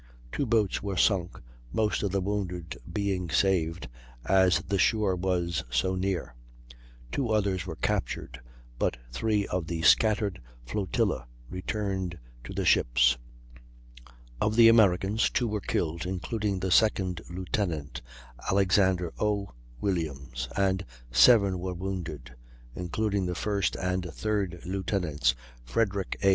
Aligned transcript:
Two 0.31 0.47
boats 0.47 0.81
were 0.81 0.97
sunk, 0.97 1.39
most 1.71 2.01
of 2.01 2.11
the 2.11 2.21
wounded 2.21 2.75
being 2.91 3.29
saved 3.29 3.87
as 4.25 4.59
the 4.67 4.79
shore 4.79 5.15
was 5.15 5.63
so 5.69 5.93
near; 5.93 6.33
two 7.11 7.29
others 7.29 7.67
were 7.67 7.75
captured, 7.75 8.37
and 8.41 8.47
but 8.79 8.97
three 9.11 9.45
of 9.45 9.67
the 9.67 9.83
scattered 9.83 10.41
flotilla 10.65 11.27
returned 11.51 12.17
to 12.43 12.51
the 12.51 12.65
ships. 12.65 13.15
Of 14.41 14.55
the 14.55 14.69
Americans, 14.69 15.29
2 15.29 15.47
were 15.47 15.61
killed, 15.61 16.07
including 16.07 16.61
the 16.61 16.71
second 16.71 17.21
lieutenant, 17.29 18.01
Alexander 18.49 19.13
O. 19.19 19.53
Williams, 19.81 20.49
and 20.57 20.83
7 21.11 21.59
were 21.59 21.75
wounded, 21.75 22.33
including 22.75 23.27
the 23.27 23.35
first 23.35 23.75
and 23.75 24.03
third 24.11 24.61
lieutenants, 24.65 25.35
Frederick 25.63 26.17
A. 26.23 26.29